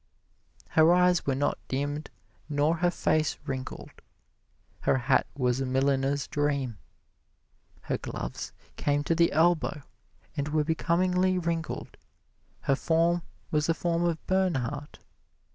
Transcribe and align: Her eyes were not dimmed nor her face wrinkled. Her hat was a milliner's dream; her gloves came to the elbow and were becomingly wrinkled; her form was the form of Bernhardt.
Her 0.69 0.91
eyes 0.91 1.27
were 1.27 1.35
not 1.35 1.59
dimmed 1.67 2.09
nor 2.49 2.77
her 2.77 2.89
face 2.89 3.37
wrinkled. 3.45 4.01
Her 4.79 4.97
hat 4.97 5.27
was 5.37 5.61
a 5.61 5.65
milliner's 5.67 6.27
dream; 6.27 6.79
her 7.81 7.99
gloves 7.99 8.51
came 8.77 9.03
to 9.03 9.13
the 9.13 9.31
elbow 9.31 9.83
and 10.35 10.47
were 10.47 10.63
becomingly 10.63 11.37
wrinkled; 11.37 11.97
her 12.61 12.75
form 12.75 13.21
was 13.51 13.67
the 13.67 13.75
form 13.75 14.03
of 14.05 14.17
Bernhardt. 14.25 14.97